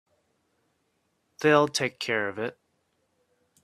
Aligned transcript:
They'll 1.41 1.67
take 1.67 1.99
care 1.99 2.27
of 2.27 2.39
it. 2.39 2.57